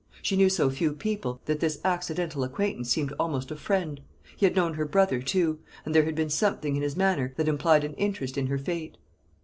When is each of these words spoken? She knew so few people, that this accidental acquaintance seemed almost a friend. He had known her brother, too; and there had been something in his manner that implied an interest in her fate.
She 0.23 0.35
knew 0.35 0.49
so 0.49 0.71
few 0.71 0.93
people, 0.93 1.41
that 1.45 1.59
this 1.59 1.79
accidental 1.85 2.43
acquaintance 2.43 2.89
seemed 2.89 3.13
almost 3.19 3.51
a 3.51 3.55
friend. 3.55 4.01
He 4.35 4.47
had 4.47 4.55
known 4.55 4.73
her 4.73 4.85
brother, 4.87 5.21
too; 5.21 5.59
and 5.85 5.93
there 5.93 6.05
had 6.05 6.15
been 6.15 6.31
something 6.31 6.75
in 6.75 6.81
his 6.81 6.97
manner 6.97 7.33
that 7.37 7.47
implied 7.47 7.83
an 7.83 7.93
interest 7.93 8.35
in 8.35 8.47
her 8.47 8.57
fate. 8.57 8.97